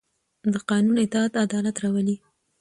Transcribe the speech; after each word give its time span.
د 0.53 0.55
قانون 0.69 0.95
اطاعت 1.05 1.33
عدالت 1.45 1.75
راولي 1.83 2.15